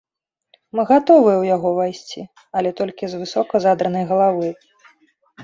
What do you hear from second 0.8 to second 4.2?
гатовыя ў яго ўвайсці, але толькі з высока задранай